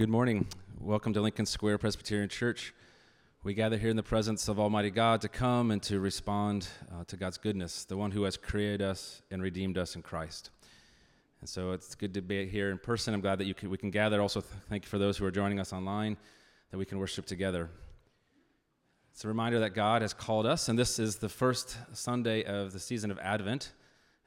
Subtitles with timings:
[0.00, 0.46] Good morning.
[0.80, 2.72] Welcome to Lincoln Square Presbyterian Church.
[3.44, 7.04] We gather here in the presence of Almighty God to come and to respond uh,
[7.08, 10.48] to God's goodness, the one who has created us and redeemed us in Christ.
[11.40, 13.12] And so it's good to be here in person.
[13.12, 14.22] I'm glad that can, we can gather.
[14.22, 16.16] Also, th- thank you for those who are joining us online,
[16.70, 17.68] that we can worship together.
[19.12, 22.72] It's a reminder that God has called us, and this is the first Sunday of
[22.72, 23.74] the season of Advent.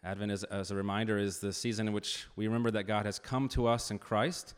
[0.04, 3.18] Advent, is, as a reminder, is the season in which we remember that God has
[3.18, 4.54] come to us in Christ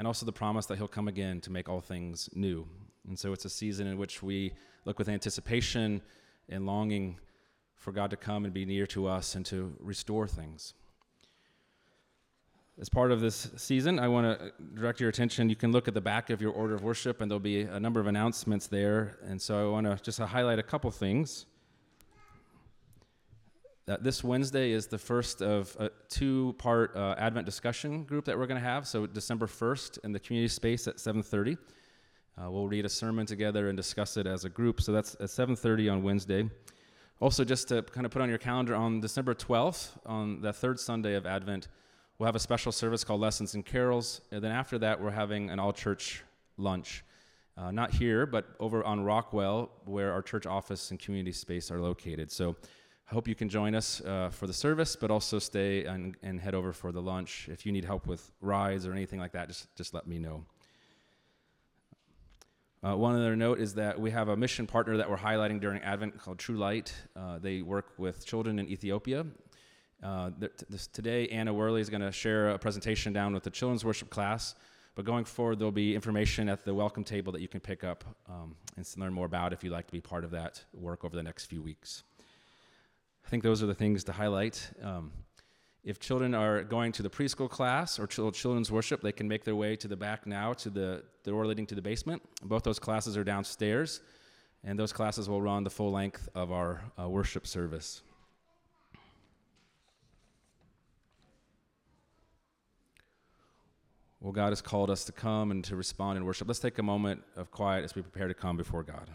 [0.00, 2.66] and also the promise that he'll come again to make all things new.
[3.06, 4.54] And so it's a season in which we
[4.86, 6.00] look with anticipation
[6.48, 7.18] and longing
[7.76, 10.72] for God to come and be near to us and to restore things.
[12.80, 15.50] As part of this season, I want to direct your attention.
[15.50, 17.78] You can look at the back of your order of worship, and there'll be a
[17.78, 19.18] number of announcements there.
[19.26, 21.44] And so I want to just highlight a couple things
[23.90, 28.38] that this Wednesday is the first of a two part uh, Advent discussion group that
[28.38, 28.86] we're going to have.
[28.86, 31.58] So, December 1st in the community space at 7.30.
[32.38, 34.80] Uh, we'll read a sermon together and discuss it as a group.
[34.80, 36.48] So, that's at 7.30 on Wednesday.
[37.20, 40.78] Also, just to kind of put on your calendar, on December 12th, on the third
[40.78, 41.66] Sunday of Advent,
[42.20, 44.20] we'll have a special service called Lessons and Carols.
[44.30, 46.22] And then after that, we're having an all church
[46.58, 47.02] lunch.
[47.56, 51.80] Uh, not here, but over on Rockwell, where our church office and community space are
[51.80, 52.30] located.
[52.30, 52.54] So,
[53.10, 56.40] I hope you can join us uh, for the service, but also stay and, and,
[56.40, 57.48] head over for the lunch.
[57.50, 60.44] If you need help with rides or anything like that, just, just let me know.
[62.84, 65.82] Uh, one other note is that we have a mission partner that we're highlighting during
[65.82, 66.94] Advent called True Light.
[67.16, 69.26] Uh, they work with children in Ethiopia.
[70.00, 70.30] Uh,
[70.68, 74.08] this, today, Anna Worley is going to share a presentation down with the children's worship
[74.08, 74.54] class.
[74.94, 78.04] But going forward, there'll be information at the welcome table that you can pick up
[78.28, 81.16] um, and learn more about if you'd like to be part of that work over
[81.16, 82.04] the next few weeks.
[83.30, 84.72] I think those are the things to highlight.
[84.82, 85.12] Um,
[85.84, 89.54] if children are going to the preschool class or children's worship, they can make their
[89.54, 92.20] way to the back now to the door leading to the basement.
[92.42, 94.00] Both those classes are downstairs,
[94.64, 98.02] and those classes will run the full length of our uh, worship service.
[104.20, 106.48] Well, God has called us to come and to respond in worship.
[106.48, 109.08] Let's take a moment of quiet as we prepare to come before God.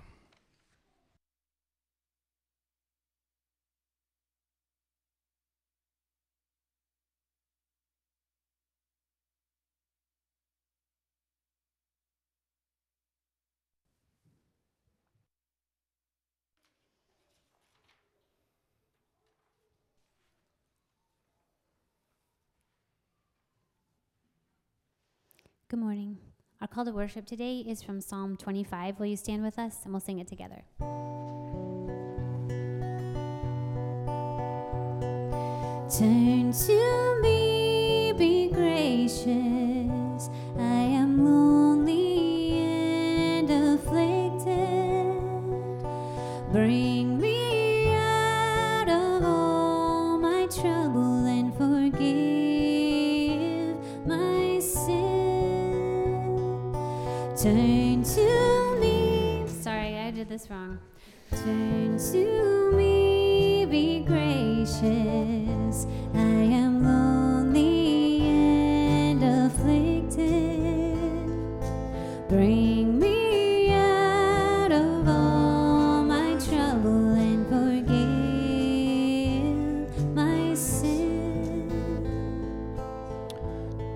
[25.67, 26.19] Good morning.
[26.61, 28.99] Our call to worship today is from Psalm 25.
[28.99, 30.61] Will you stand with us and we'll sing it together?
[35.89, 37.44] Turn to me,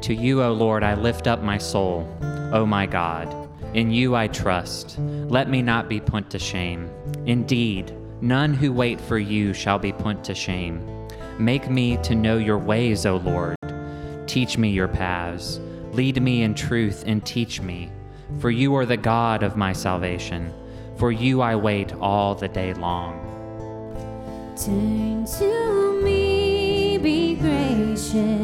[0.10, 2.12] To you, O Lord, I lift up my soul.
[2.52, 3.32] O my God.
[3.76, 4.98] In you I trust.
[4.98, 6.90] Let me not be put to shame.
[7.28, 10.82] Indeed, none who wait for you shall be put to shame.
[11.38, 13.56] Make me to know your ways, O Lord.
[14.26, 15.60] Teach me your paths.
[15.92, 17.92] Lead me in truth and teach me.
[18.40, 20.52] For you are the God of my salvation.
[20.98, 23.14] For you I wait all the day long.
[24.58, 28.39] Turn to me, be gracious.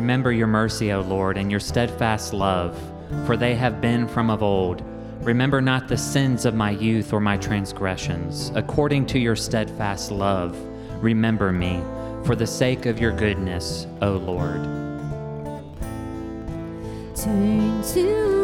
[0.00, 2.74] Remember your mercy, O Lord, and your steadfast love,
[3.26, 4.82] for they have been from of old.
[5.20, 8.50] Remember not the sins of my youth or my transgressions.
[8.54, 10.56] According to your steadfast love,
[11.02, 11.82] remember me,
[12.24, 14.64] for the sake of your goodness, O Lord.
[17.14, 18.39] Turn to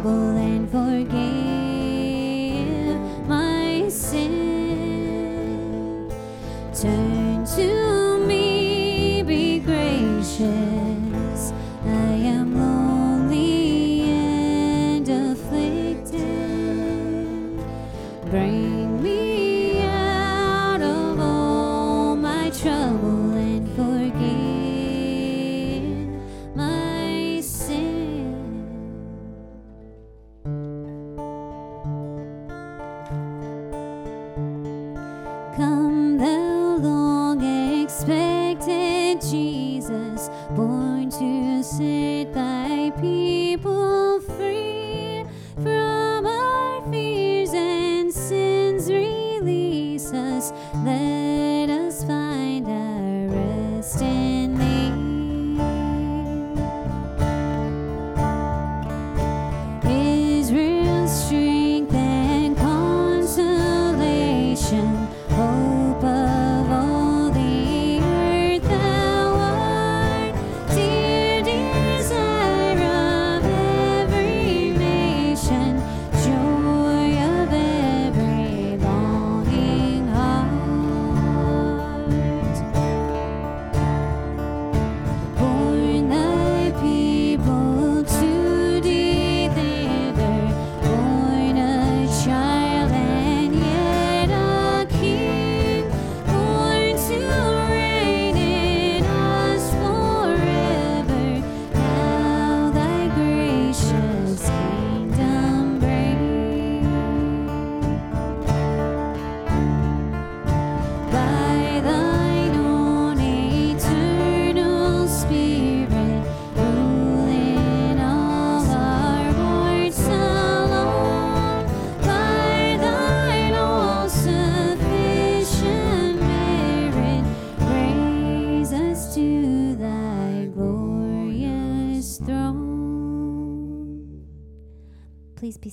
[0.00, 1.37] trouble and forgive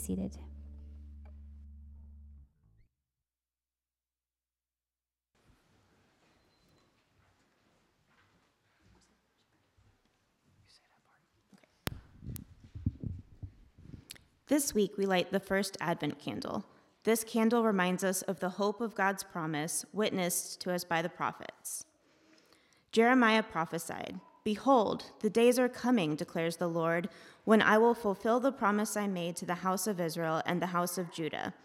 [0.06, 0.38] seated.
[14.48, 16.66] This week, we light the first Advent candle.
[17.04, 21.10] This candle reminds us of the hope of God's promise witnessed to us by the
[21.10, 21.86] prophets.
[22.92, 27.10] Jeremiah prophesied Behold, the days are coming, declares the Lord,
[27.46, 30.68] when I will fulfill the promise I made to the house of Israel and the
[30.68, 31.56] house of Judah.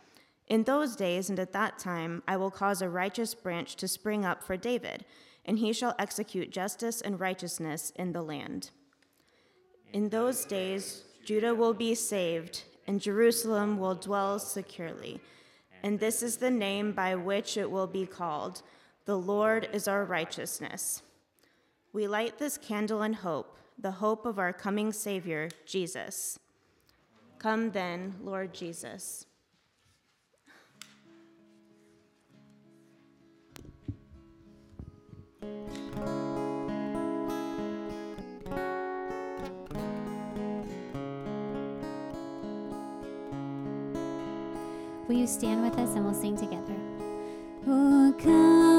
[0.46, 4.24] In those days and at that time, I will cause a righteous branch to spring
[4.24, 5.04] up for David,
[5.44, 8.70] and he shall execute justice and righteousness in the land.
[9.92, 15.20] In those days, Judah will be saved, and Jerusalem will dwell securely.
[15.82, 18.62] And this is the name by which it will be called
[19.04, 21.02] The Lord is our righteousness.
[21.92, 26.38] We light this candle in hope, the hope of our coming Savior, Jesus.
[27.40, 29.26] Come then, Lord Jesus.
[45.08, 46.76] Will you stand with us and we'll sing together?
[47.66, 48.69] Oh, come,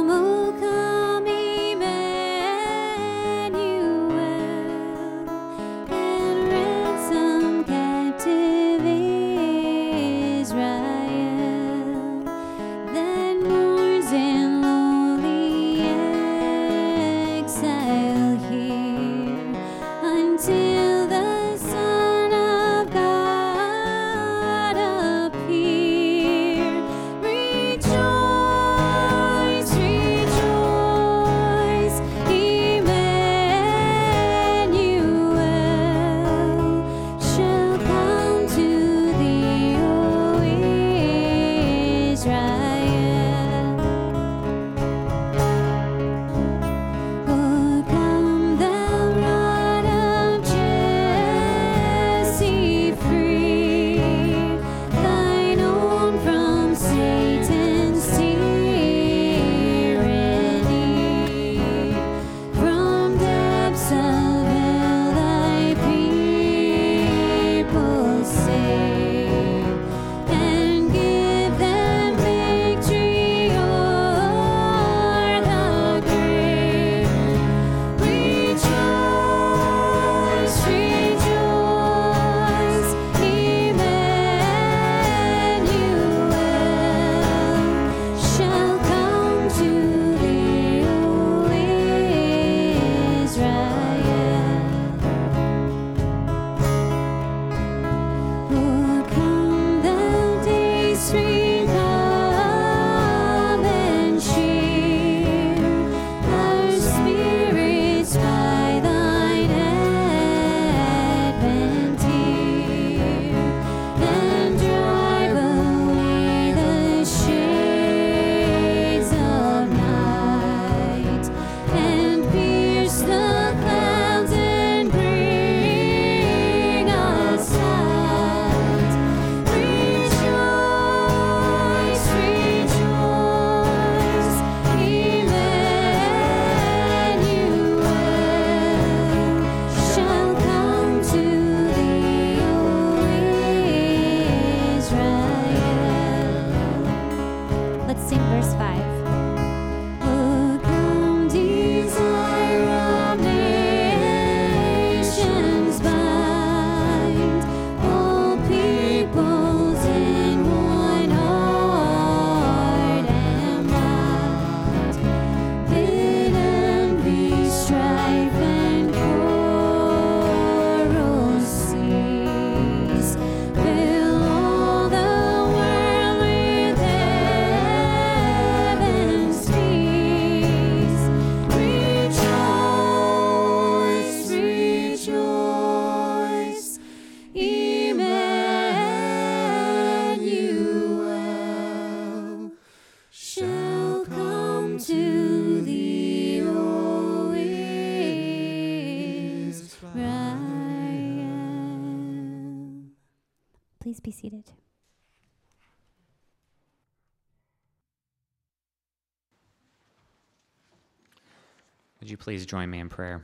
[212.12, 213.24] you please join me in prayer?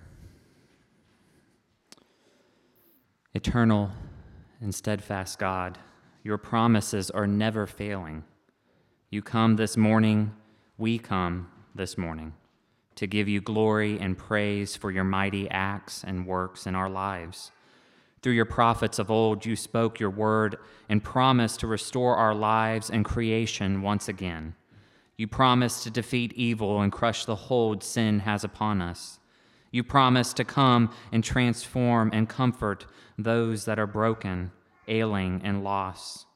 [3.34, 3.92] Eternal
[4.62, 5.78] and steadfast God,
[6.24, 8.24] your promises are never failing.
[9.12, 10.34] You come this morning,
[10.78, 12.34] we come this morning
[12.96, 17.52] to give you glory and praise for your mighty acts and works in our lives.
[18.24, 20.58] Through your prophets of old, you spoke your word
[20.90, 24.56] and promised to restore our lives and creation once again.
[25.18, 29.20] You promised to defeat evil and crush the hold sin has upon us.
[29.72, 32.86] You promised to come and transform and comfort
[33.18, 34.52] those that are broken,
[34.88, 36.28] ailing, and lost.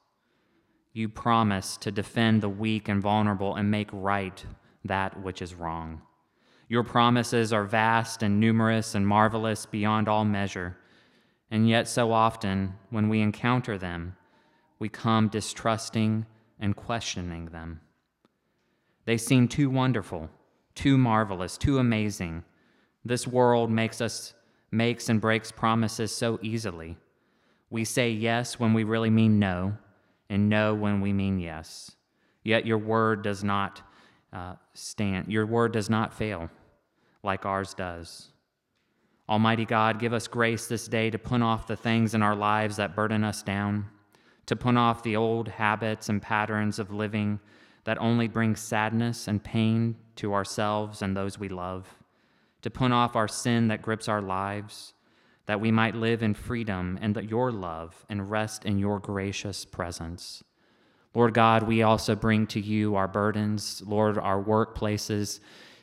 [0.93, 4.43] You promised to defend the weak and vulnerable and make right
[4.83, 6.01] that which is wrong.
[6.67, 10.77] Your promises are vast and numerous and marvelous beyond all measure.
[11.51, 14.15] And yet, so often, when we encounter them,
[14.79, 16.25] we come distrusting
[16.59, 17.81] and questioning them.
[19.05, 20.29] They seem too wonderful,
[20.75, 22.43] too marvelous, too amazing.
[23.03, 24.33] This world makes us
[24.71, 26.97] makes and breaks promises so easily.
[27.69, 29.77] We say yes when we really mean no,
[30.29, 31.91] and no when we mean yes.
[32.43, 33.81] Yet your word does not
[34.31, 35.27] uh, stand.
[35.27, 36.49] Your word does not fail,
[37.23, 38.29] like ours does.
[39.27, 42.77] Almighty God, give us grace this day to put off the things in our lives
[42.77, 43.87] that burden us down,
[44.45, 47.39] to put off the old habits and patterns of living
[47.83, 51.87] that only brings sadness and pain to ourselves and those we love,
[52.61, 54.93] to put off our sin that grips our lives,
[55.47, 60.43] that we might live in freedom and your love and rest in your gracious presence.
[61.13, 63.81] Lord God, we also bring to you our burdens.
[63.85, 65.39] Lord, our workplaces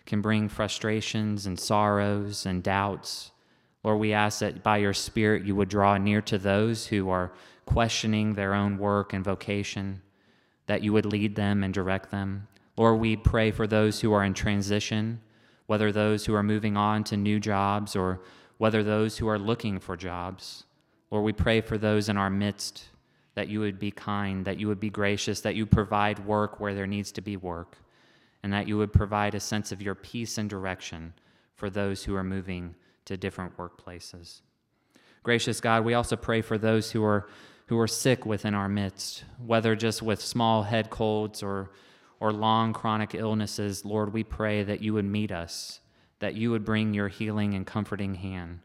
[0.07, 3.33] can bring frustrations and sorrows and doubts.
[3.85, 7.33] Lord, we ask that by your Spirit you would draw near to those who are
[7.67, 10.01] questioning their own work and vocation,
[10.69, 12.47] that you would lead them and direct them.
[12.77, 15.21] Lord, we pray for those who are in transition,
[15.67, 18.21] whether those who are moving on to new jobs or
[18.59, 20.65] whether those who are looking for jobs.
[21.11, 22.85] Lord, we pray for those in our midst
[23.35, 26.75] that you would be kind, that you would be gracious, that you provide work where
[26.75, 27.79] there needs to be work,
[28.43, 31.15] and that you would provide a sense of your peace and direction
[31.55, 34.43] for those who are moving to different workplaces.
[35.23, 37.29] Gracious God, we also pray for those who are
[37.69, 41.71] who are sick within our midst, whether just with small head colds or
[42.21, 43.85] or long chronic illnesses.
[43.85, 45.81] Lord, we pray that you would meet us,
[46.19, 48.61] that you would bring your healing and comforting hand.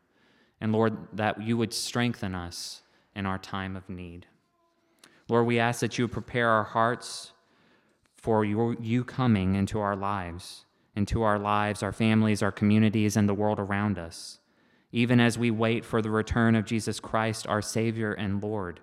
[0.59, 2.81] And Lord, that you would strengthen us
[3.15, 4.25] in our time of need.
[5.29, 7.31] Lord, we ask that you would prepare our hearts
[8.17, 13.27] for your, you coming into our lives, into our lives, our families, our communities, and
[13.27, 14.39] the world around us.
[14.91, 18.79] Even as we wait for the return of Jesus Christ, our Savior and Lord,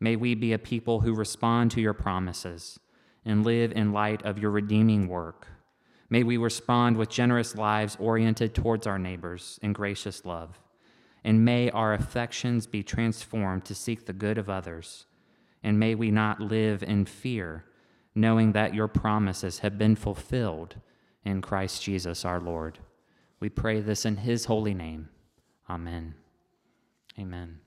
[0.00, 2.80] may we be a people who respond to your promises
[3.24, 5.46] and live in light of your redeeming work.
[6.08, 10.58] May we respond with generous lives oriented towards our neighbors in gracious love.
[11.22, 15.06] And may our affections be transformed to seek the good of others.
[15.62, 17.64] And may we not live in fear,
[18.14, 20.76] knowing that your promises have been fulfilled
[21.24, 22.78] in Christ Jesus our Lord.
[23.38, 25.10] We pray this in his holy name.
[25.68, 26.14] Amen.
[27.18, 27.60] Amen.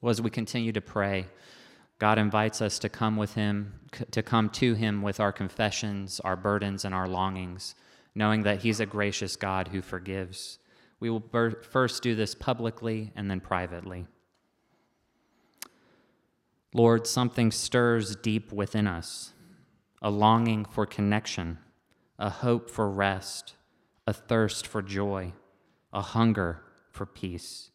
[0.00, 1.26] Well, as we continue to pray,
[1.98, 3.74] God invites us to come with him,
[4.12, 7.74] to come to him with our confessions, our burdens, and our longings,
[8.14, 10.58] knowing that he's a gracious God who forgives.
[11.00, 11.24] We will
[11.70, 14.06] first do this publicly and then privately.
[16.72, 19.32] Lord, something stirs deep within us
[20.00, 21.58] a longing for connection,
[22.20, 23.54] a hope for rest,
[24.06, 25.32] a thirst for joy,
[25.92, 26.62] a hunger
[26.92, 27.72] for peace.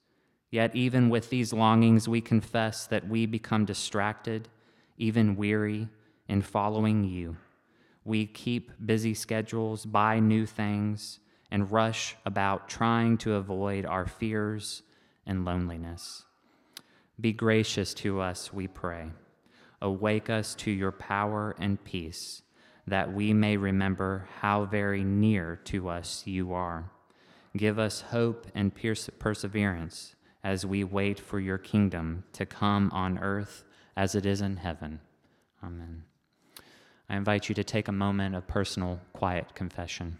[0.53, 4.49] Yet, even with these longings, we confess that we become distracted,
[4.99, 5.87] even weary,
[6.27, 7.37] in following you.
[8.05, 14.83] We keep busy schedules, buy new things, and rush about trying to avoid our fears
[15.25, 16.23] and loneliness.
[17.19, 19.07] Be gracious to us, we pray.
[19.81, 22.43] Awake us to your power and peace,
[22.85, 26.91] that we may remember how very near to us you are.
[27.57, 28.71] Give us hope and
[29.17, 33.63] perseverance as we wait for your kingdom to come on earth
[33.95, 34.99] as it is in heaven.
[35.63, 36.03] Amen.
[37.09, 40.17] I invite you to take a moment of personal, quiet confession.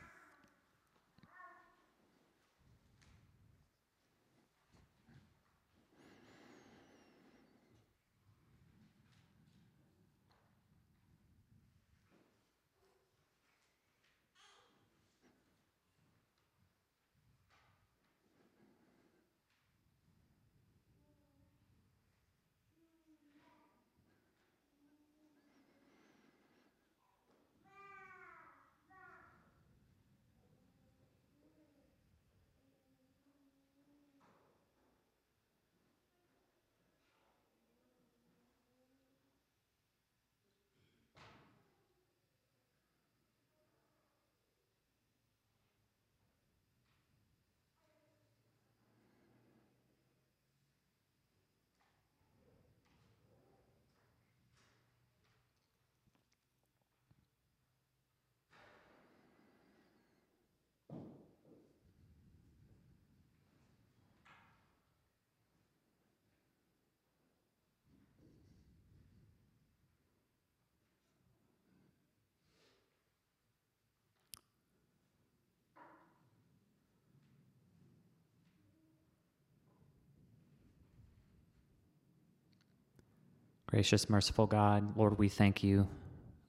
[83.74, 85.88] Gracious, merciful God, Lord, we thank you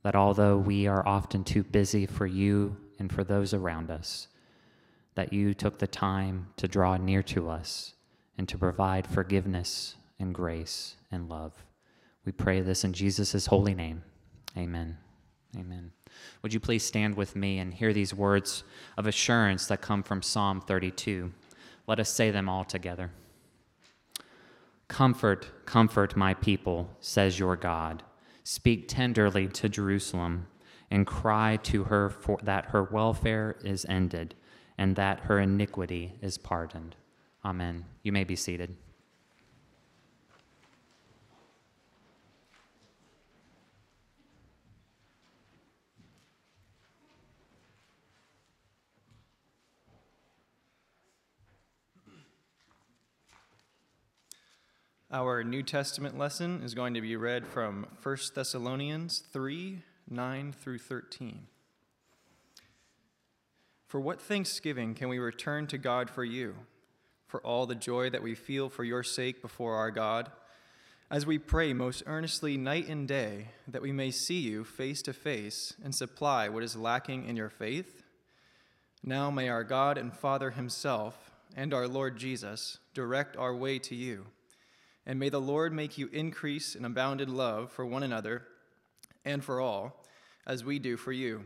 [0.03, 4.29] that although we are often too busy for you and for those around us,
[5.15, 7.95] that you took the time to draw near to us
[8.37, 11.55] and to provide forgiveness and grace and love.
[12.27, 14.03] We pray this in Jesus' holy name.
[14.55, 14.99] Amen.
[15.57, 15.93] Amen.
[16.43, 18.65] Would you please stand with me and hear these words
[18.99, 21.33] of assurance that come from Psalm 32?
[21.87, 23.13] Let us say them all together.
[24.89, 28.03] Comfort, comfort my people, says your God.
[28.43, 30.47] Speak tenderly to Jerusalem
[30.91, 34.35] and cry to her for, that her welfare is ended
[34.77, 36.97] and that her iniquity is pardoned.
[37.45, 37.85] Amen.
[38.03, 38.77] You may be seated.
[55.15, 59.79] Our New Testament lesson is going to be read from 1 Thessalonians 3
[60.11, 61.47] 9 through 13.
[63.87, 66.57] For what thanksgiving can we return to God for you,
[67.29, 70.33] for all the joy that we feel for your sake before our God,
[71.13, 75.13] as we pray most earnestly night and day that we may see you face to
[75.13, 78.03] face and supply what is lacking in your faith?
[79.05, 83.95] Now may our God and Father Himself and our Lord Jesus direct our way to
[83.95, 84.27] you.
[85.07, 88.43] And may the Lord make you increase in abounded love for one another
[89.25, 90.05] and for all,
[90.47, 91.45] as we do for you,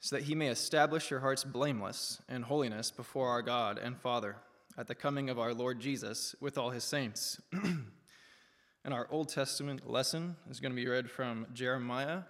[0.00, 4.36] so that he may establish your hearts blameless in holiness before our God and Father
[4.78, 7.40] at the coming of our Lord Jesus with all his saints.
[7.52, 12.20] and our Old Testament lesson is going to be read from Jeremiah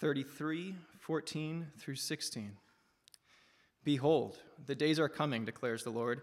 [0.00, 2.52] 33 14 through 16.
[3.84, 6.22] Behold, the days are coming, declares the Lord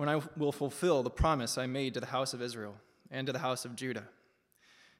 [0.00, 2.74] when I will fulfill the promise I made to the house of Israel
[3.10, 4.08] and to the house of Judah.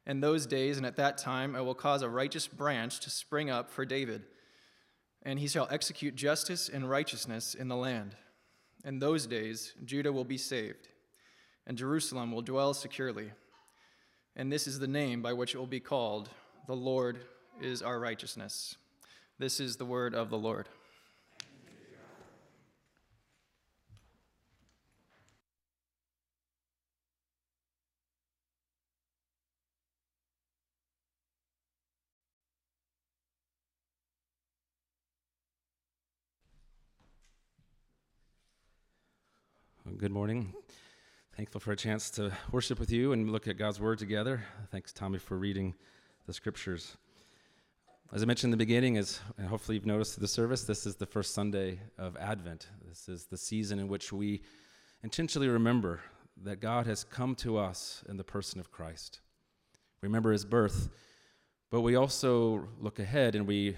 [0.06, 3.48] In those days and at that time, I will cause a righteous branch to spring
[3.48, 4.24] up for David,
[5.22, 8.14] and he shall execute justice and righteousness in the land.
[8.84, 10.88] In those days, Judah will be saved,
[11.66, 13.30] and Jerusalem will dwell securely.
[14.36, 16.28] And this is the name by which it will be called
[16.66, 17.20] The Lord
[17.58, 18.76] is our righteousness.
[19.38, 20.68] This is the word of the Lord.
[40.00, 40.54] Good morning.
[41.36, 44.42] Thankful for a chance to worship with you and look at God's Word together.
[44.70, 45.74] Thanks, Tommy, for reading
[46.26, 46.96] the scriptures.
[48.10, 51.04] As I mentioned in the beginning, as hopefully you've noticed the service, this is the
[51.04, 52.68] first Sunday of Advent.
[52.88, 54.40] This is the season in which we
[55.02, 56.00] intentionally remember
[56.44, 59.20] that God has come to us in the person of Christ.
[60.00, 60.88] Remember his birth,
[61.70, 63.76] but we also look ahead and we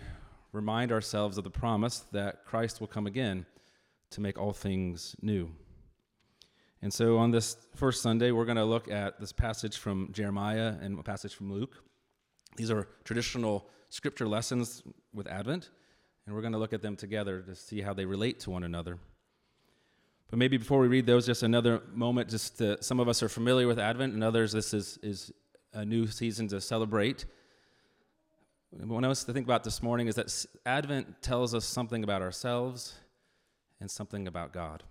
[0.53, 3.45] remind ourselves of the promise that Christ will come again
[4.11, 5.51] to make all things new.
[6.83, 10.75] And so on this first Sunday, we're going to look at this passage from Jeremiah
[10.83, 11.77] and a passage from Luke.
[12.57, 14.83] These are traditional scripture lessons
[15.15, 15.71] with Advent,
[16.27, 18.65] and we're going to look at them together to see how they relate to one
[18.65, 18.99] another.
[20.29, 22.31] But maybe before we read those, just another moment.
[22.31, 25.31] Just to, some of us are familiar with Advent, and others, this is, is
[25.73, 27.27] a new season to celebrate.
[28.71, 32.03] What I want us to think about this morning is that Advent tells us something
[32.03, 32.95] about ourselves
[33.79, 34.83] and something about God.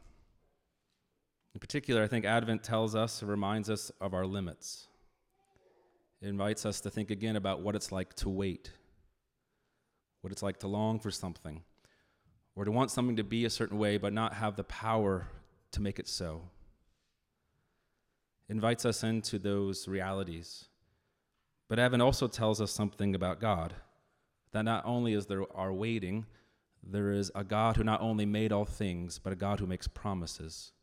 [1.53, 4.87] In particular, I think Advent tells us, reminds us of our limits.
[6.21, 8.71] It invites us to think again about what it's like to wait,
[10.21, 11.63] what it's like to long for something,
[12.55, 15.27] or to want something to be a certain way but not have the power
[15.71, 16.43] to make it so.
[18.47, 20.65] It invites us into those realities.
[21.67, 23.73] But Advent also tells us something about God
[24.51, 26.25] that not only is there our waiting,
[26.83, 29.87] there is a God who not only made all things, but a God who makes
[29.87, 30.73] promises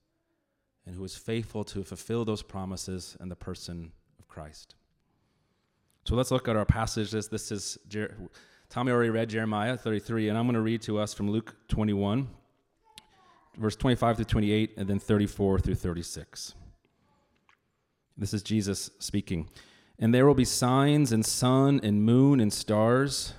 [0.88, 4.74] and who is faithful to fulfill those promises in the person of Christ.
[6.06, 7.28] So let's look at our passages.
[7.28, 8.16] This is Jer-
[8.70, 12.26] Tommy already read Jeremiah 33, and I'm going to read to us from Luke 21,
[13.58, 16.54] verse 25 through 28, and then 34 through 36.
[18.16, 19.50] This is Jesus speaking.
[19.98, 23.34] And there will be signs in sun and moon and stars,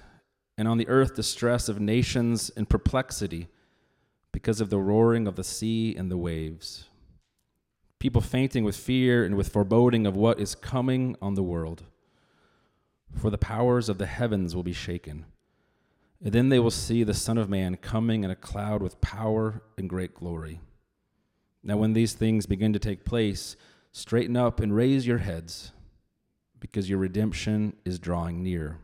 [0.55, 3.47] and on the earth distress of nations and perplexity
[4.31, 6.88] because of the roaring of the sea and the waves
[7.99, 11.83] people fainting with fear and with foreboding of what is coming on the world.
[13.13, 15.25] For the powers of the heavens will be shaken.
[16.23, 19.61] And then they will see the Son of Man coming in a cloud with power
[19.77, 20.59] and great glory.
[21.61, 23.57] Now, when these things begin to take place,
[23.91, 25.71] straighten up and raise your heads,
[26.59, 28.77] because your redemption is drawing near.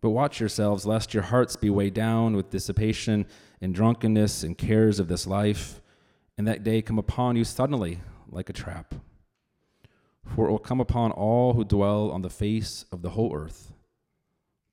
[0.00, 3.26] But watch yourselves, lest your hearts be weighed down with dissipation
[3.60, 5.80] and drunkenness and cares of this life
[6.40, 8.00] and that day come upon you suddenly
[8.30, 8.94] like a trap.
[10.24, 13.72] For it will come upon all who dwell on the face of the whole earth.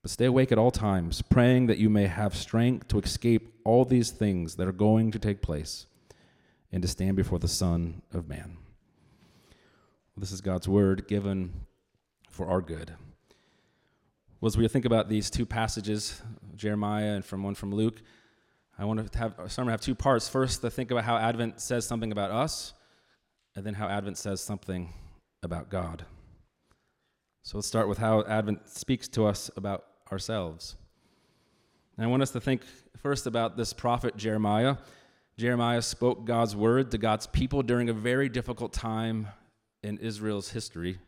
[0.02, 3.84] But stay awake at all times, praying that you may have strength to escape all
[3.84, 5.88] these things that are going to take place
[6.72, 8.56] and to stand before the Son of Man.
[10.16, 11.52] This is God's word given
[12.30, 12.94] for our good.
[14.40, 16.22] Well, as we think about these two passages,
[16.56, 18.02] Jeremiah and from one from Luke,
[18.80, 20.30] I want to have uh, our sermon have two parts.
[20.30, 22.74] First, to think about how Advent says something about us,
[23.56, 24.94] and then how Advent says something
[25.42, 26.06] about God.
[27.42, 30.76] So let's start with how Advent speaks to us about ourselves.
[31.96, 32.62] And I want us to think
[32.98, 34.78] first about this prophet Jeremiah.
[35.38, 39.28] Jeremiah spoke God's word to God's people during a very difficult time
[39.82, 41.00] in Israel's history.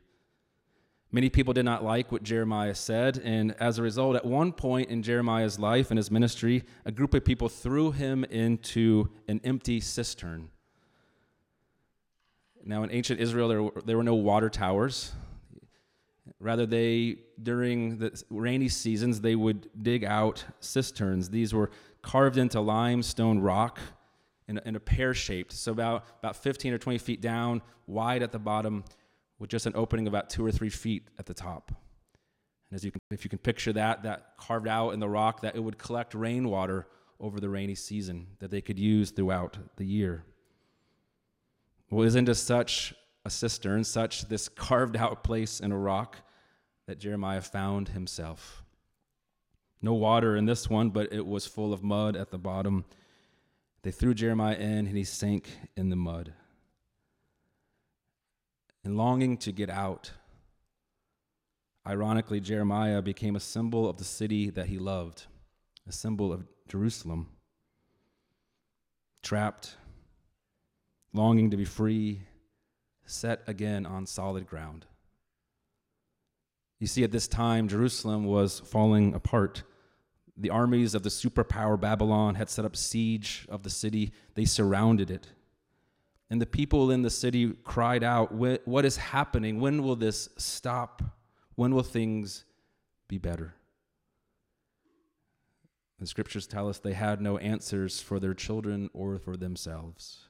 [1.12, 4.89] Many people did not like what Jeremiah said, and as a result, at one point
[4.89, 9.80] in Jeremiah's life and his ministry, a group of people threw him into an empty
[9.80, 10.50] cistern.
[12.63, 15.13] Now, in ancient Israel, there were, there were no water towers.
[16.39, 21.32] Rather, they, during the rainy seasons, they would dig out cisterns.
[21.32, 21.72] These were
[22.04, 23.80] carved into limestone rock
[24.48, 28.22] in a, in a pear shaped, so about, about 15 or 20 feet down, wide
[28.22, 28.84] at the bottom,
[29.39, 31.71] with just an opening about two or three feet at the top.
[32.69, 35.41] And as you can, if you can picture that, that carved out in the rock,
[35.41, 36.88] that it would collect rainwater
[37.19, 40.23] over the rainy season that they could use throughout the year.
[41.89, 42.93] Well, isn't it such
[43.25, 46.17] a cistern, such this carved out place in a rock
[46.86, 48.63] that Jeremiah found himself?
[49.82, 52.86] No water in this one, but it was full of mud at the bottom.
[53.82, 56.34] They threw Jeremiah in, and he sank in the mud
[58.89, 60.13] and longing to get out.
[61.88, 65.28] Ironically, Jeremiah became a symbol of the city that he loved,
[65.88, 67.28] a symbol of Jerusalem.
[69.21, 69.75] Trapped,
[71.13, 72.21] longing to be free,
[73.06, 74.88] set again on solid ground.
[76.80, 79.62] You see, at this time, Jerusalem was falling apart.
[80.36, 85.12] The armies of the superpower Babylon had set up siege of the city, they surrounded
[85.12, 85.28] it.
[86.29, 89.59] And the people in the city cried out, What is happening?
[89.59, 91.01] When will this stop?
[91.55, 92.45] When will things
[93.07, 93.55] be better?
[95.99, 100.29] The scriptures tell us they had no answers for their children or for themselves.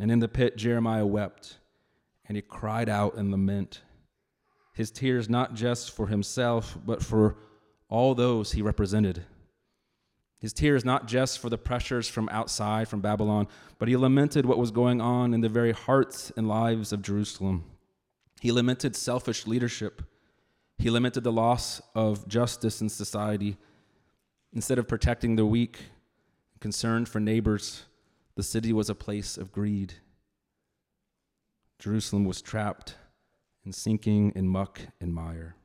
[0.00, 1.58] And in the pit, Jeremiah wept
[2.26, 3.82] and he cried out in lament.
[4.74, 7.36] His tears not just for himself, but for
[7.88, 9.24] all those he represented.
[10.44, 14.58] His tears not just for the pressures from outside, from Babylon, but he lamented what
[14.58, 17.64] was going on in the very hearts and lives of Jerusalem.
[18.42, 20.02] He lamented selfish leadership,
[20.76, 23.56] He lamented the loss of justice in society.
[24.52, 25.78] Instead of protecting the weak,
[26.60, 27.84] concerned for neighbors,
[28.34, 29.94] the city was a place of greed.
[31.78, 32.96] Jerusalem was trapped
[33.64, 35.56] and sinking in muck and mire.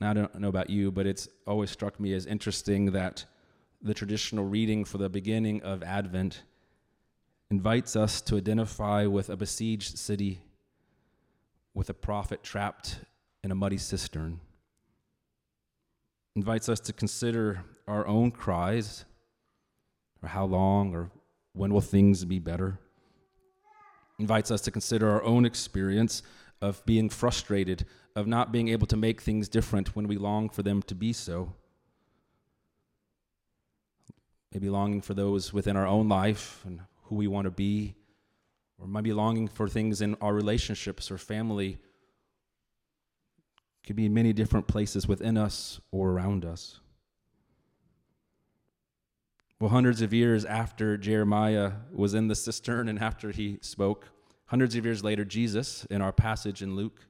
[0.00, 3.24] Now, I don't know about you, but it's always struck me as interesting that
[3.82, 6.42] the traditional reading for the beginning of Advent
[7.50, 10.40] invites us to identify with a besieged city,
[11.74, 13.00] with a prophet trapped
[13.42, 14.40] in a muddy cistern,
[16.36, 19.04] invites us to consider our own cries,
[20.22, 21.10] or how long, or
[21.54, 22.78] when will things be better,
[24.18, 26.22] invites us to consider our own experience
[26.60, 27.86] of being frustrated,
[28.18, 31.12] of not being able to make things different when we long for them to be
[31.12, 31.54] so.
[34.52, 37.94] Maybe longing for those within our own life and who we want to be,
[38.78, 41.78] or maybe longing for things in our relationships or family.
[43.86, 46.80] Could be in many different places within us or around us.
[49.60, 54.08] Well, hundreds of years after Jeremiah was in the cistern and after he spoke,
[54.46, 57.06] hundreds of years later, Jesus, in our passage in Luke,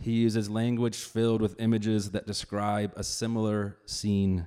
[0.00, 4.46] he uses language filled with images that describe a similar scene,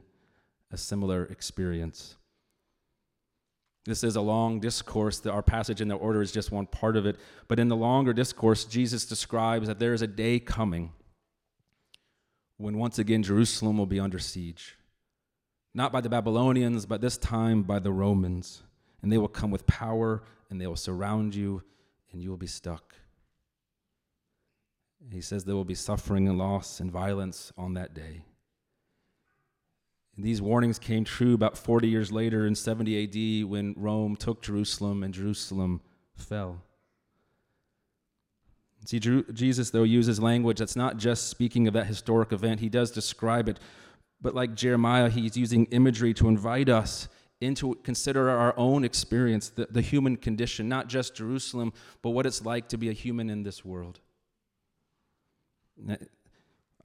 [0.72, 2.16] a similar experience.
[3.86, 5.24] This is a long discourse.
[5.26, 7.18] Our passage in the order is just one part of it.
[7.48, 10.92] But in the longer discourse, Jesus describes that there is a day coming
[12.58, 14.78] when once again Jerusalem will be under siege.
[15.76, 18.64] Not by the Babylonians, but this time by the Romans.
[19.02, 21.62] And they will come with power and they will surround you
[22.12, 22.96] and you will be stuck.
[25.12, 28.24] He says there will be suffering and loss and violence on that day.
[30.16, 34.42] And these warnings came true about 40 years later in 70 AD when Rome took
[34.42, 35.82] Jerusalem and Jerusalem
[36.16, 36.62] fell.
[38.86, 42.92] See, Jesus, though, uses language that's not just speaking of that historic event, he does
[42.92, 43.60] describe it.
[44.22, 47.08] But like Jeremiah, he's using imagery to invite us
[47.40, 52.46] into consider our own experience, the, the human condition, not just Jerusalem, but what it's
[52.46, 54.00] like to be a human in this world.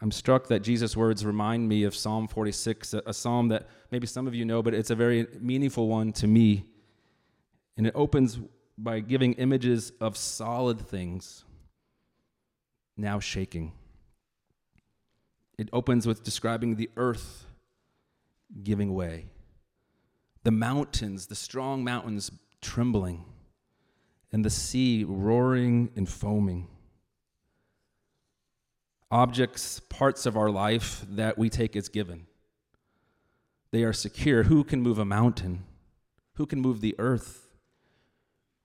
[0.01, 4.07] I'm struck that Jesus' words remind me of Psalm 46, a, a, psalm that maybe
[4.07, 6.65] some of you know, but it's a very meaningful one to me.
[7.77, 8.39] And it opens
[8.77, 11.45] by giving images of solid things
[12.97, 13.73] now shaking.
[15.59, 17.47] It opens with describing the earth
[18.63, 19.27] giving way,
[20.45, 23.25] the mountains, the strong mountains trembling,
[24.31, 26.69] and the sea roaring and foaming
[29.11, 32.27] objects, parts of our life that we take as given.
[33.71, 34.45] They are secure.
[34.45, 35.65] Who can move a mountain?
[36.35, 37.49] Who can move the earth?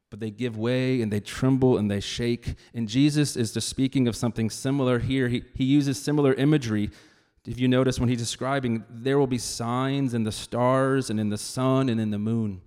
[0.10, 2.56] But they give way and they tremble and they shake.
[2.74, 5.28] And Jesus is just speaking of something similar here.
[5.28, 6.92] He, he uses similar imagery.
[7.46, 11.30] If you notice when he's describing, there will be signs in the stars and in
[11.30, 12.62] the sun and in the moon.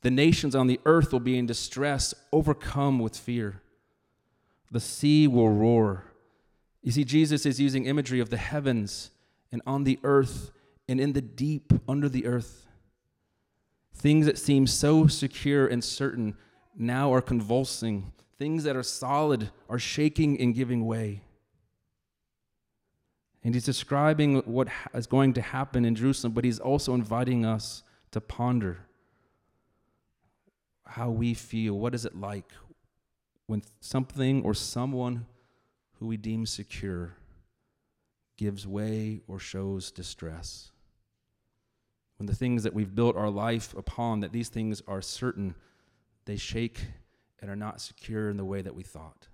[0.00, 3.62] The nations on the earth will be in distress, overcome with fear.
[4.70, 6.11] The sea will roar
[6.82, 9.10] you see, Jesus is using imagery of the heavens
[9.52, 10.50] and on the earth
[10.88, 12.66] and in the deep under the earth.
[13.94, 16.36] Things that seem so secure and certain
[16.76, 18.12] now are convulsing.
[18.36, 21.22] Things that are solid are shaking and giving way.
[23.44, 27.82] And he's describing what is going to happen in Jerusalem, but he's also inviting us
[28.10, 28.78] to ponder
[30.84, 31.78] how we feel.
[31.78, 32.52] What is it like
[33.46, 35.26] when something or someone
[36.02, 37.14] who we deem secure
[38.36, 40.72] gives way or shows distress.
[42.16, 45.54] When the things that we've built our life upon, that these things are certain,
[46.24, 46.80] they shake
[47.40, 49.28] and are not secure in the way that we thought.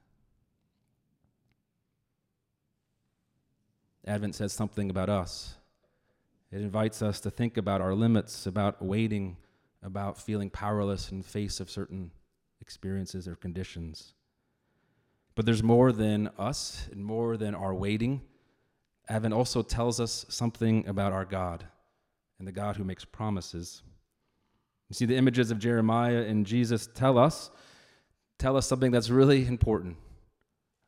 [4.06, 5.54] Advent says something about us.
[6.52, 9.38] It invites us to think about our limits, about waiting,
[9.82, 12.10] about feeling powerless in face of certain
[12.60, 14.12] experiences or conditions.
[15.38, 18.22] But there's more than us and more than our waiting.
[19.08, 21.64] Advent also tells us something about our God
[22.40, 23.82] and the God who makes promises.
[24.90, 27.52] You see, the images of Jeremiah and Jesus tell us,
[28.40, 29.96] tell us something that's really important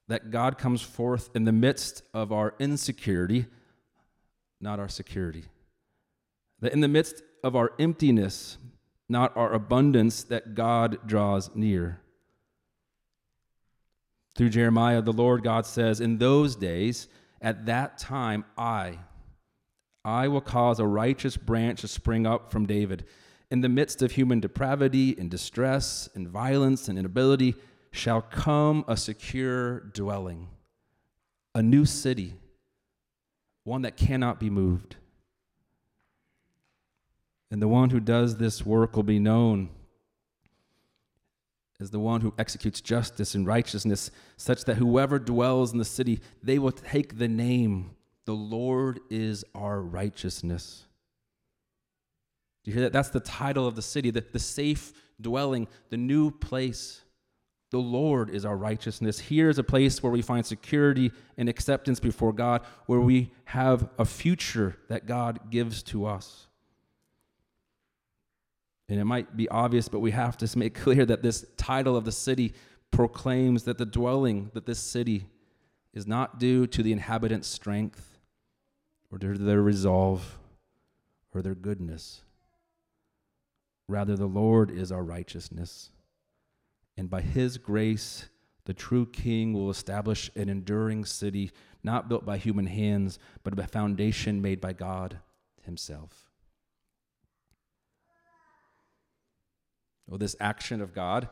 [0.08, 3.46] that God comes forth in the midst of our insecurity,
[4.60, 5.44] not our security.
[6.58, 8.58] That in the midst of our emptiness,
[9.08, 12.00] not our abundance, that God draws near.
[14.36, 17.08] Through Jeremiah, the Lord God says, In those days,
[17.40, 18.98] at that time, I,
[20.04, 23.04] I will cause a righteous branch to spring up from David.
[23.50, 27.56] In the midst of human depravity and distress and violence and inability
[27.90, 30.48] shall come a secure dwelling,
[31.54, 32.34] a new city,
[33.64, 34.96] one that cannot be moved.
[37.50, 39.70] And the one who does this work will be known
[41.80, 46.20] as the one who executes justice and righteousness, such that whoever dwells in the city,
[46.42, 47.92] they will take the name,
[48.26, 50.84] the Lord is our righteousness.
[52.62, 52.92] Do you hear that?
[52.92, 57.00] That's the title of the city, the, the safe dwelling, the new place.
[57.70, 59.18] The Lord is our righteousness.
[59.18, 63.88] Here is a place where we find security and acceptance before God, where we have
[63.98, 66.48] a future that God gives to us.
[68.90, 72.04] And it might be obvious, but we have to make clear that this title of
[72.04, 72.52] the city
[72.90, 75.26] proclaims that the dwelling, that this city
[75.94, 78.18] is not due to the inhabitants' strength
[79.10, 80.38] or to their resolve
[81.32, 82.22] or their goodness.
[83.88, 85.90] Rather, the Lord is our righteousness.
[86.96, 88.28] And by his grace,
[88.64, 91.50] the true king will establish an enduring city,
[91.82, 95.18] not built by human hands, but a foundation made by God
[95.62, 96.29] himself.
[100.10, 101.28] Well, this action of God,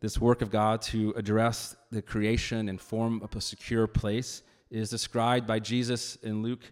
[0.00, 4.90] this work of God to address the creation and form up a secure place, is
[4.90, 6.70] described by Jesus in Luke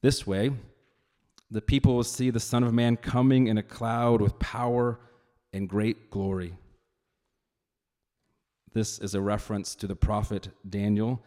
[0.00, 0.50] this way
[1.50, 4.98] The people will see the Son of Man coming in a cloud with power
[5.52, 6.54] and great glory.
[8.72, 11.22] This is a reference to the prophet Daniel,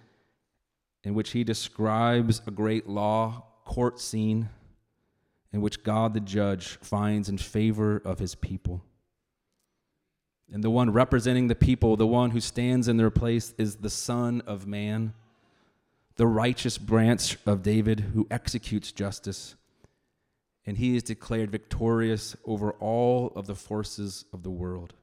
[1.03, 4.49] in which he describes a great law court scene
[5.53, 8.83] in which God the judge finds in favor of his people.
[10.51, 13.89] And the one representing the people, the one who stands in their place, is the
[13.89, 15.13] Son of Man,
[16.15, 19.55] the righteous branch of David who executes justice.
[20.65, 24.93] And he is declared victorious over all of the forces of the world.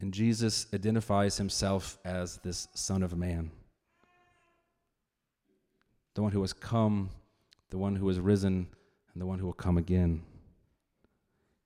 [0.00, 3.50] And Jesus identifies himself as this Son of Man,
[6.14, 7.10] the one who has come,
[7.70, 8.66] the one who has risen,
[9.12, 10.22] and the one who will come again.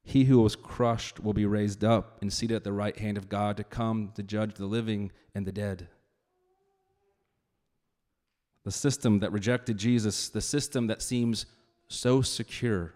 [0.03, 3.29] He who was crushed will be raised up and seated at the right hand of
[3.29, 5.89] God to come to judge the living and the dead.
[8.65, 11.47] The system that rejected Jesus, the system that seems
[11.89, 12.95] so secure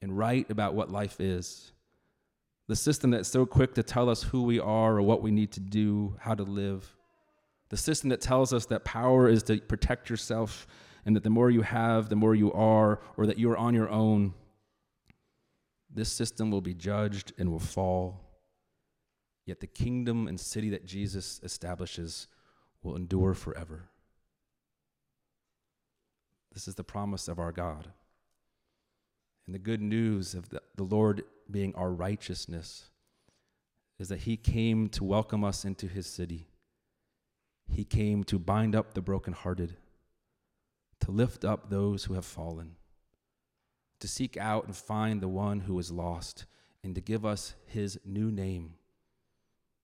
[0.00, 1.72] and right about what life is,
[2.68, 5.52] the system that's so quick to tell us who we are or what we need
[5.52, 6.96] to do, how to live,
[7.68, 10.66] the system that tells us that power is to protect yourself
[11.04, 13.88] and that the more you have, the more you are, or that you're on your
[13.88, 14.34] own
[15.94, 18.20] this system will be judged and will fall.
[19.44, 22.28] Yet the kingdom and city that Jesus establishes
[22.82, 23.88] will endure forever.
[26.52, 27.88] This is the promise of our God.
[29.46, 32.90] And the good news of the, the Lord being our righteousness
[33.98, 36.46] is that He came to welcome us into His city.
[37.68, 39.76] He came to bind up the brokenhearted,
[41.00, 42.76] to lift up those who have fallen
[44.02, 46.44] to seek out and find the one who is lost,
[46.82, 48.74] and to give us his new name,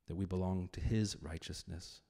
[0.08, 2.00] that we belong to his righteousness.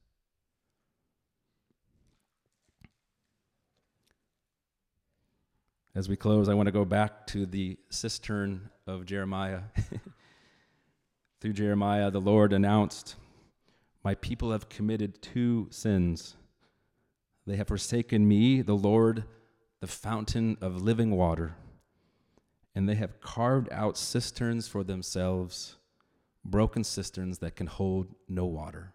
[5.93, 9.61] As we close, I want to go back to the cistern of Jeremiah.
[11.41, 13.17] Through Jeremiah, the Lord announced,
[14.03, 16.35] My people have committed two sins.
[17.45, 19.25] They have forsaken me, the Lord,
[19.79, 21.53] the fountain of living water
[22.75, 25.75] and they have carved out cisterns for themselves,
[26.45, 28.93] broken cisterns that can hold no water.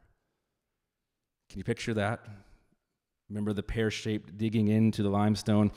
[1.48, 2.20] Can you picture that?
[3.28, 5.72] Remember the pear shaped digging into the limestone?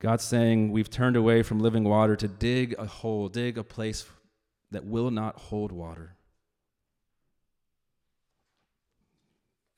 [0.00, 4.04] God's saying, We've turned away from living water to dig a hole, dig a place
[4.70, 6.16] that will not hold water.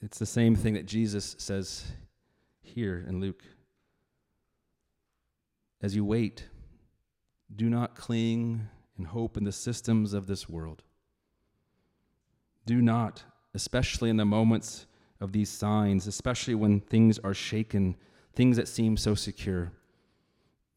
[0.03, 1.85] It's the same thing that Jesus says
[2.63, 3.43] here in Luke.
[5.83, 6.45] As you wait,
[7.55, 10.83] do not cling and hope in the systems of this world.
[12.65, 13.23] Do not,
[13.55, 14.87] especially in the moments
[15.21, 17.97] of these signs, especially when things are shaken,
[18.35, 19.73] things that seem so secure.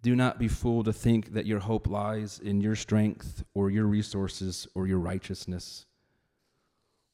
[0.01, 3.85] Do not be fooled to think that your hope lies in your strength or your
[3.85, 5.85] resources or your righteousness.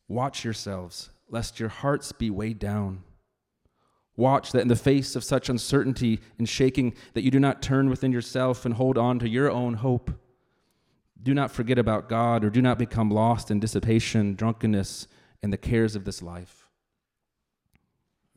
[0.08, 3.04] Watch yourselves, lest your hearts be weighed down
[4.18, 7.90] Watch that in the face of such uncertainty and shaking that you do not turn
[7.90, 10.12] within yourself and hold on to your own hope.
[11.22, 15.08] Do not forget about God or do not become lost in dissipation, drunkenness,
[15.44, 16.70] and the cares of this life.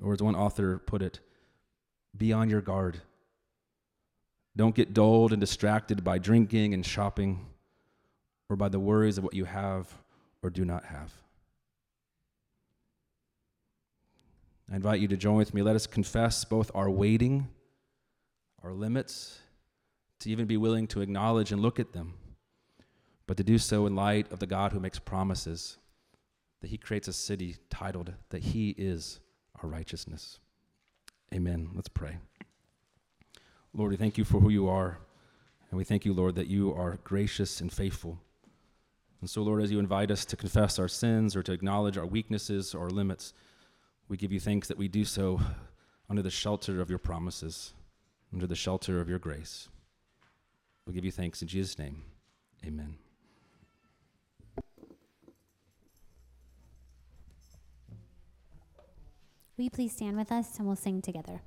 [0.03, 1.21] Or as one author put it,
[2.17, 3.03] be on your guard.
[4.57, 7.47] Don't get dulled and distracted by drinking and shopping
[8.49, 9.93] or by the worries of what you have
[10.43, 11.13] or do not have.
[14.71, 15.63] I invite you to join with me.
[15.63, 17.49] Let us confess both our waiting,
[18.63, 19.39] our limits,
[20.21, 22.15] to even be willing to acknowledge and look at them,
[23.27, 25.79] but to do so in light of the God who makes promises,
[26.61, 29.21] that He creates a city titled that He is
[29.63, 30.39] our righteousness.
[31.33, 31.71] Amen.
[31.75, 32.19] Let's pray.
[33.73, 34.99] Lord, we thank you for who you are,
[35.71, 38.19] and we thank you, Lord, that you are gracious and faithful.
[39.21, 42.07] And so, Lord, as you invite us to confess our sins or to acknowledge our
[42.07, 43.33] weaknesses or limits,
[44.09, 45.41] we give you thanks that we do so
[46.09, 47.75] under the shelter of your promises,
[48.33, 49.69] under the shelter of your grace.
[50.87, 52.03] We give you thanks in Jesus' name.
[52.65, 52.97] Amen.
[59.57, 61.41] Will you please stand with us and we'll sing together?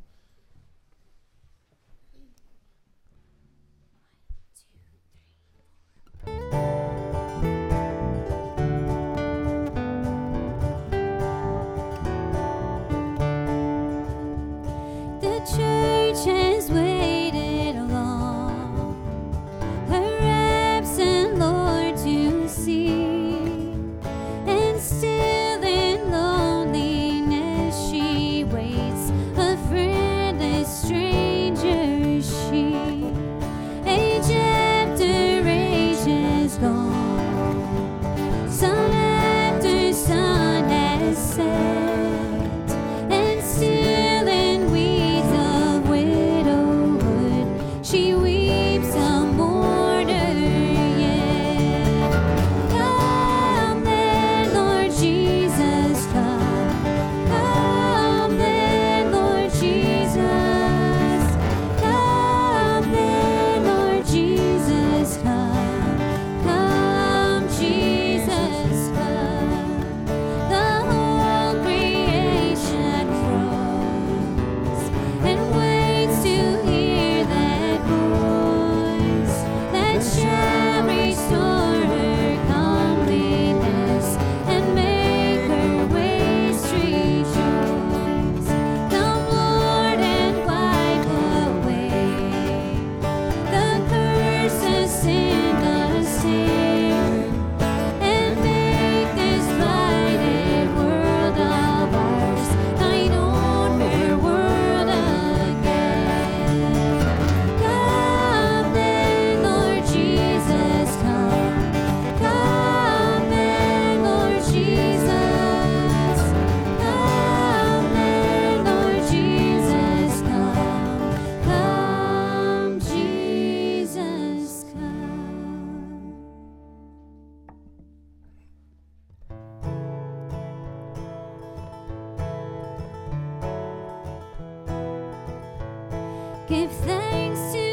[136.51, 137.70] Give thanks to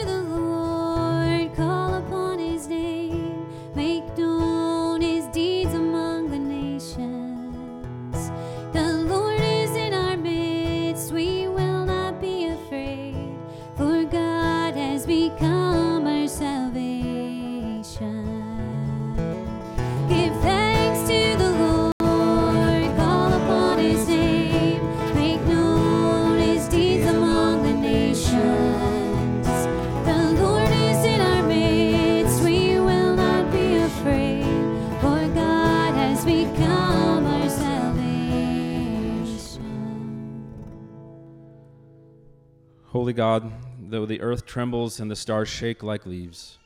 [44.18, 46.58] the earth trembles and the stars shake like leaves,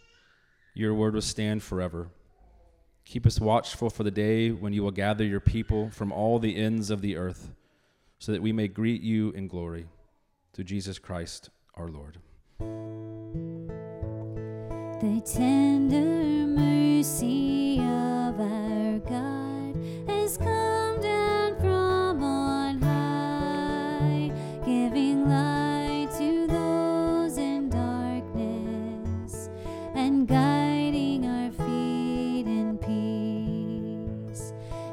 [0.72, 2.08] your word will stand forever.
[3.04, 6.56] Keep us watchful for the day when you will gather your people from all the
[6.56, 7.52] ends of the earth,
[8.18, 9.86] so that we may greet you in glory.
[10.54, 12.16] Through Jesus Christ our Lord.
[15.00, 19.76] The tender mercy of our God
[20.08, 20.81] has come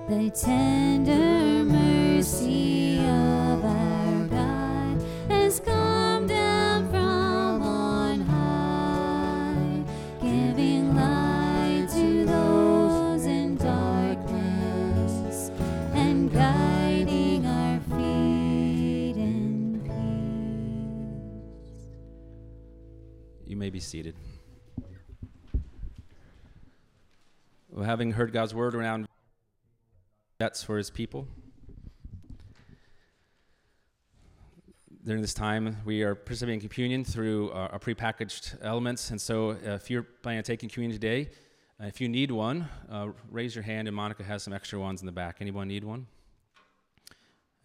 [0.10, 9.84] The tender mercy of our God has come down from on high,
[10.20, 15.52] giving light to those in darkness
[15.94, 21.86] and guiding our feet in peace.
[23.46, 24.16] You may be seated.
[27.70, 29.06] Well, having heard God's word around
[30.40, 31.28] that's for his people.
[35.06, 39.10] during this time, we are participating in communion through uh, our prepackaged elements.
[39.10, 41.30] And so, uh, if you're planning on taking communion today,
[41.82, 45.02] uh, if you need one, uh, raise your hand, and Monica has some extra ones
[45.02, 45.38] in the back.
[45.42, 46.06] Anyone need one?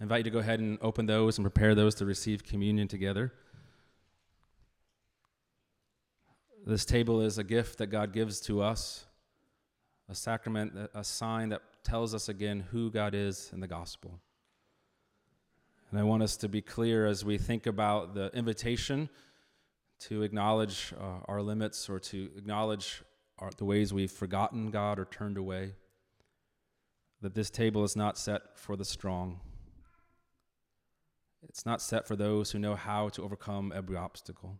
[0.00, 2.88] I invite you to go ahead and open those and prepare those to receive communion
[2.88, 3.32] together.
[6.64, 9.04] This table is a gift that God gives to us,
[10.08, 14.18] a sacrament, a sign that tells us again who God is in the gospel.
[15.90, 19.08] And I want us to be clear as we think about the invitation
[20.00, 23.02] to acknowledge uh, our limits or to acknowledge
[23.38, 25.74] our, the ways we've forgotten God or turned away,
[27.20, 29.40] that this table is not set for the strong.
[31.48, 34.58] It's not set for those who know how to overcome every obstacle.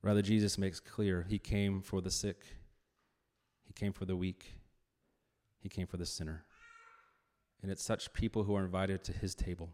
[0.00, 2.42] Rather, Jesus makes clear he came for the sick,
[3.66, 4.54] he came for the weak,
[5.62, 6.44] he came for the sinner.
[7.62, 9.70] And it's such people who are invited to his table.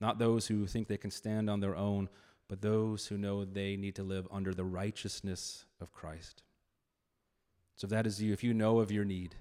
[0.00, 2.08] Not those who think they can stand on their own,
[2.48, 6.42] but those who know they need to live under the righteousness of Christ.
[7.76, 9.34] So if that is you, if you know of your need,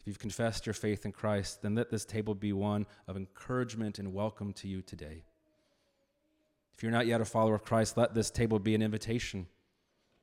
[0.00, 3.98] if you've confessed your faith in Christ, then let this table be one of encouragement
[3.98, 5.24] and welcome to you today.
[6.74, 9.46] If you're not yet a follower of Christ, let this table be an invitation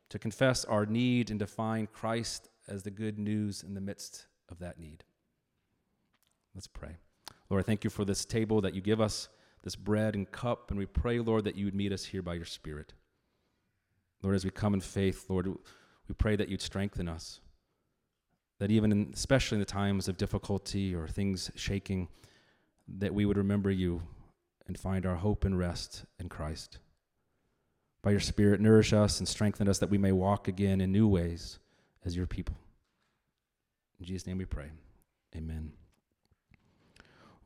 [0.10, 4.28] to confess our need and to find Christ as the good news in the midst
[4.50, 5.04] of that need.
[6.54, 6.98] Let's pray.
[7.50, 9.30] Lord, I thank you for this table that you give us,
[9.64, 12.34] this bread and cup, and we pray, Lord, that you would meet us here by
[12.34, 12.94] your Spirit.
[14.24, 17.40] Lord, as we come in faith, Lord, we pray that you'd strengthen us.
[18.60, 22.08] That even, in, especially in the times of difficulty or things shaking,
[22.88, 24.02] that we would remember you
[24.68, 26.80] and find our hope and rest in Christ.
[28.02, 31.08] By your Spirit, nourish us and strengthen us that we may walk again in new
[31.08, 31.60] ways
[32.06, 32.56] as your people.
[34.00, 34.70] In Jesus' name we pray.
[35.36, 35.72] Amen.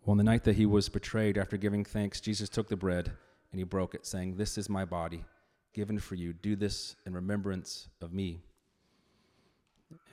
[0.03, 3.11] Well, on the night that he was betrayed, after giving thanks, Jesus took the bread
[3.51, 5.23] and he broke it, saying, This is my body
[5.73, 6.33] given for you.
[6.33, 8.41] Do this in remembrance of me.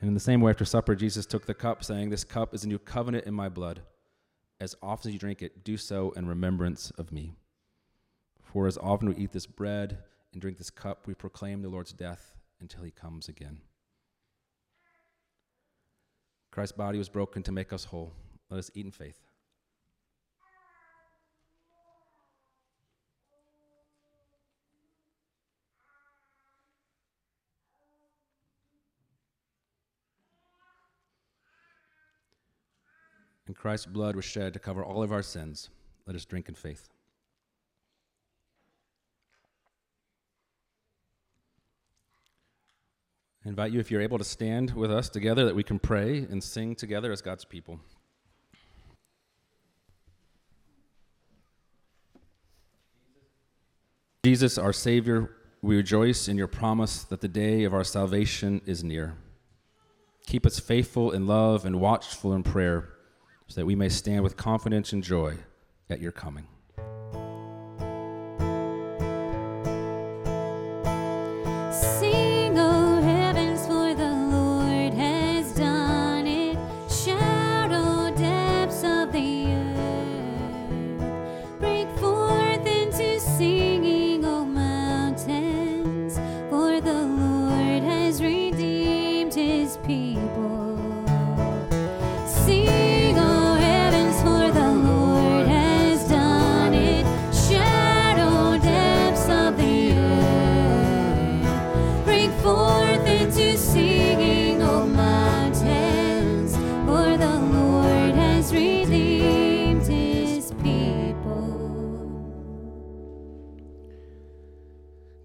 [0.01, 2.65] And in the same way, after supper, Jesus took the cup, saying, This cup is
[2.65, 3.83] a new covenant in my blood.
[4.59, 7.35] As often as you drink it, do so in remembrance of me.
[8.43, 9.99] For as often we eat this bread
[10.33, 13.61] and drink this cup, we proclaim the Lord's death until he comes again.
[16.57, 18.15] Christ's body was broken to make us whole.
[18.49, 19.21] Let us eat in faith.
[33.47, 35.69] And Christ's blood was shed to cover all of our sins.
[36.07, 36.89] Let us drink in faith.
[43.47, 46.19] I invite you, if you're able to stand with us together, that we can pray
[46.19, 47.79] and sing together as God's people.
[54.25, 55.31] Jesus, our Savior,
[55.63, 59.17] we rejoice in your promise that the day of our salvation is near.
[60.27, 62.89] Keep us faithful in love and watchful in prayer
[63.47, 65.37] so that we may stand with confidence and joy
[65.89, 66.49] at your coming.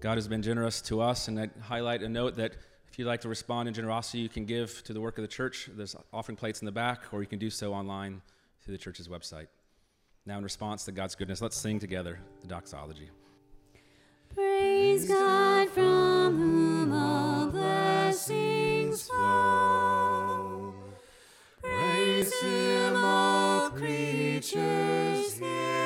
[0.02, 2.56] God has been generous to us, and I highlight a note that
[2.90, 5.28] if you'd like to respond in generosity, you can give to the work of the
[5.28, 5.70] church.
[5.72, 8.20] There's offering plates in the back, or you can do so online
[8.64, 9.46] through the church's website.
[10.26, 13.10] Now, in response to God's goodness, let's sing together the doxology.
[14.34, 20.74] Praise God from whom all blessings flow.
[21.62, 25.81] Praise Him, all creatures here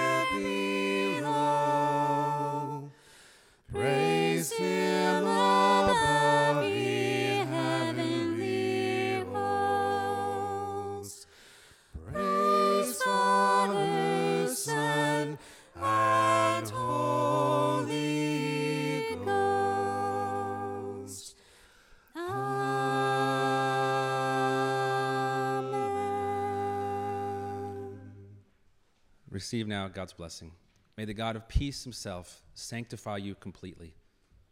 [29.36, 30.52] Receive now God's blessing.
[30.96, 33.94] May the God of peace himself sanctify you completely,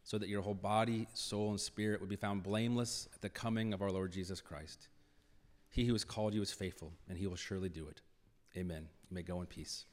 [0.05, 3.73] so that your whole body, soul, and spirit would be found blameless at the coming
[3.73, 4.89] of our Lord Jesus Christ.
[5.71, 8.01] He who has called you is faithful, and he will surely do it.
[8.57, 8.87] Amen.
[9.11, 9.87] You may go in peace.